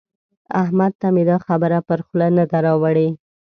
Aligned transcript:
احمد 0.61 0.91
ته 1.01 1.07
مې 1.13 1.23
دا 1.29 1.37
خبره 1.45 1.79
پر 1.87 1.99
خوله 2.05 2.27
نه 2.37 2.43
ده 2.51 2.57
راوړي. 2.65 3.09